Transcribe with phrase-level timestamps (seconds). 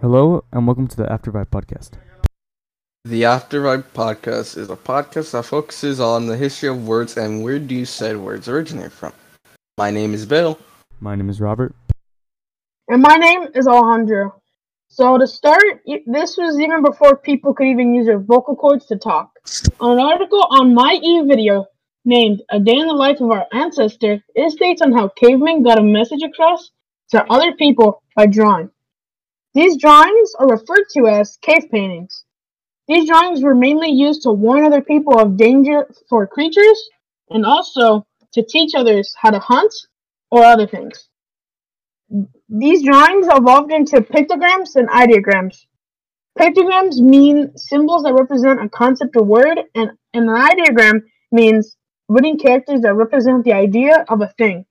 [0.00, 1.94] Hello and welcome to the Aftervibe podcast.
[3.04, 7.58] The Aftervibe podcast is a podcast that focuses on the history of words and where
[7.58, 9.12] do you said words originate from.
[9.76, 10.56] My name is Bill.
[11.00, 11.74] My name is Robert.
[12.86, 14.40] And my name is Alejandro.
[14.86, 15.64] So to start,
[16.06, 19.32] this was even before people could even use their vocal cords to talk.
[19.80, 21.66] On an article on my e video
[22.04, 25.80] named "A Day in the Life of Our Ancestor," it states on how cavemen got
[25.80, 26.70] a message across
[27.10, 28.70] to other people by drawing.
[29.58, 32.22] These drawings are referred to as cave paintings.
[32.86, 36.80] These drawings were mainly used to warn other people of danger for creatures
[37.30, 39.74] and also to teach others how to hunt
[40.30, 41.08] or other things.
[42.48, 45.66] These drawings evolved into pictograms and ideograms.
[46.38, 51.00] Pictograms mean symbols that represent a concept or word, and, and an ideogram
[51.32, 51.76] means
[52.08, 54.66] written characters that represent the idea of a thing.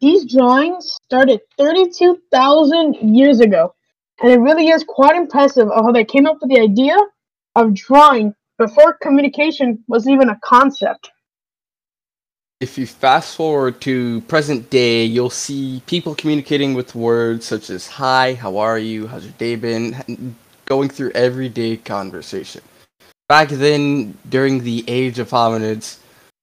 [0.00, 3.74] These drawings started 32,000 years ago,
[4.22, 6.96] and it really is quite impressive of how they came up with the idea
[7.56, 11.10] of drawing before communication was even a concept.
[12.60, 17.86] If you fast forward to present day, you'll see people communicating with words such as
[17.86, 22.62] hi, how are you, how's your day been, going through everyday conversation.
[23.28, 25.98] Back then, during the age of hominids,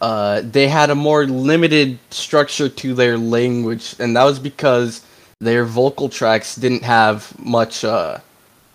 [0.00, 5.04] uh, they had a more limited structure to their language, and that was because
[5.40, 8.18] their vocal tracts didn't have much uh,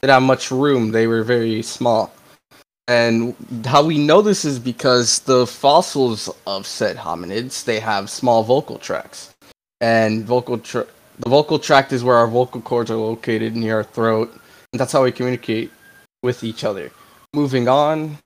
[0.02, 0.92] didn't have much room.
[0.92, 2.14] They were very small.
[2.88, 3.36] And
[3.66, 8.80] how we know this is because the fossils of said hominids they have small vocal
[8.80, 9.34] tracts,
[9.80, 10.88] and vocal tra-
[11.20, 14.32] the vocal tract is where our vocal cords are located near our throat,
[14.72, 15.72] and that's how we communicate
[16.24, 16.92] with each other.
[17.34, 18.18] Moving on,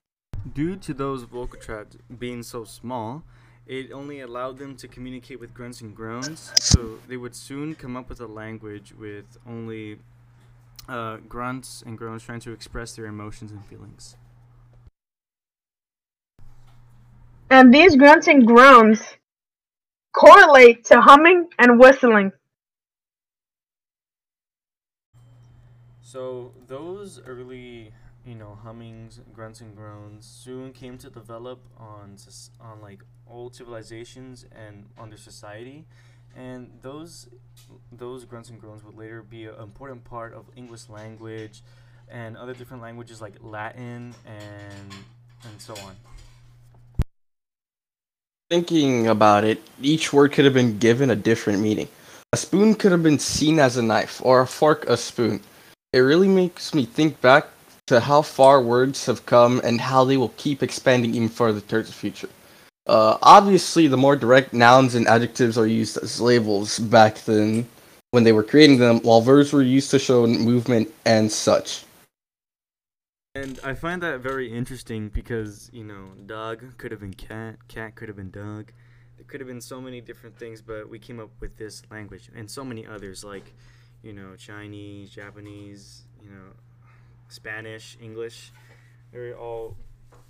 [0.51, 3.23] Due to those vocal tracts being so small,
[3.65, 7.95] it only allowed them to communicate with grunts and groans, so they would soon come
[7.95, 9.99] up with a language with only
[10.89, 14.17] uh, grunts and groans trying to express their emotions and feelings.
[17.49, 19.01] And these grunts and groans
[20.13, 22.31] correlate to humming and whistling.
[26.01, 27.93] So those early,
[28.25, 32.17] you know, hummings, grunts and groans soon came to develop on
[32.59, 35.85] on like old civilizations and their society,
[36.35, 37.27] and those
[37.91, 41.61] those grunts and groans would later be an important part of English language
[42.09, 44.93] and other different languages like Latin and
[45.45, 45.95] and so on.
[48.53, 51.87] thinking about it, each word could have been given a different meaning.
[52.33, 55.41] A spoon could have been seen as a knife, or a fork a spoon.
[55.91, 57.47] It really makes me think back
[57.87, 61.87] to how far words have come and how they will keep expanding even further towards
[61.87, 62.29] the future.
[62.85, 67.67] Uh, obviously, the more direct nouns and adjectives are used as labels back then
[68.11, 71.85] when they were creating them, while verbs were used to show movement and such.
[73.35, 77.95] And I find that very interesting because, you know, dog could have been cat, cat
[77.95, 78.71] could have been dog.
[79.17, 82.29] There could have been so many different things, but we came up with this language
[82.35, 83.53] and so many others like,
[84.03, 86.51] you know, Chinese, Japanese, you know,
[87.33, 88.51] Spanish, English.
[89.11, 89.75] They're all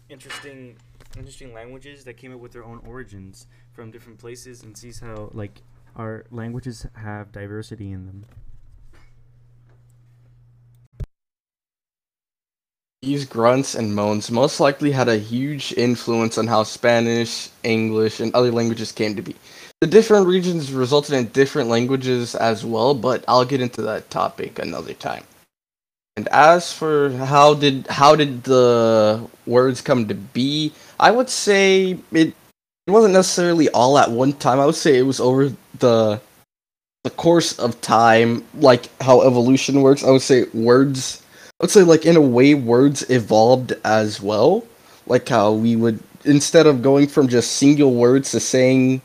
[0.09, 0.77] interesting
[1.17, 5.29] interesting languages that came up with their own origins from different places and sees how
[5.33, 5.61] like
[5.95, 8.25] our languages have diversity in them.
[13.03, 18.33] These grunts and moans most likely had a huge influence on how Spanish, English, and
[18.33, 19.35] other languages came to be.
[19.81, 24.57] The different regions resulted in different languages as well, but I'll get into that topic
[24.57, 25.25] another time.
[26.15, 31.97] And as for how did how did the words come to be, I would say
[32.11, 32.35] it
[32.85, 34.59] it wasn't necessarily all at one time.
[34.59, 36.21] I would say it was over the
[37.03, 40.03] the course of time, like how evolution works.
[40.03, 41.23] I would say words
[41.59, 44.65] I would say like in a way words evolved as well.
[45.07, 49.01] Like how we would instead of going from just single words to saying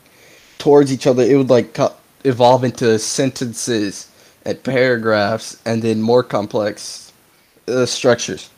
[0.59, 1.75] towards each other, it would like
[2.23, 4.08] evolve into sentences
[4.49, 7.13] and paragraphs and then more complex
[7.67, 8.49] uh, structures.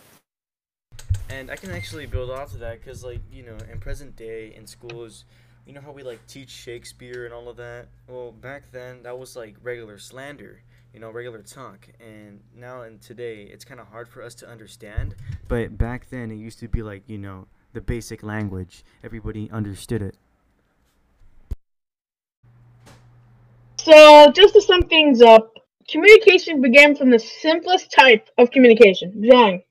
[1.30, 4.54] And I can actually build off of that because, like, you know, in present day
[4.56, 5.26] in schools,
[5.66, 7.88] you know how we like teach Shakespeare and all of that.
[8.08, 10.62] Well, back then that was like regular slander,
[10.94, 11.88] you know, regular talk.
[12.00, 15.16] And now and today, it's kind of hard for us to understand.
[15.48, 18.84] But back then, it used to be like, you know, the basic language.
[19.04, 20.16] Everybody understood it.
[23.78, 25.51] So, just to sum things up,
[25.90, 29.64] communication began from the simplest type of communication, drawing.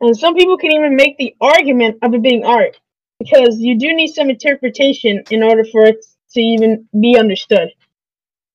[0.00, 2.78] And some people can even make the argument of it being art,
[3.18, 7.68] because you do need some interpretation in order for it to even be understood.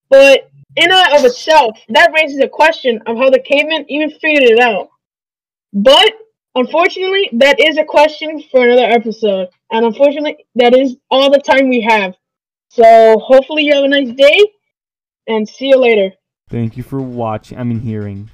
[0.09, 4.43] But in and of itself, that raises a question of how the cavemen even figured
[4.43, 4.89] it out.
[5.73, 6.13] But
[6.55, 11.69] unfortunately, that is a question for another episode, and unfortunately, that is all the time
[11.69, 12.15] we have.
[12.69, 14.39] So hopefully, you have a nice day,
[15.27, 16.11] and see you later.
[16.49, 17.57] Thank you for watching.
[17.57, 18.29] I mean, hearing.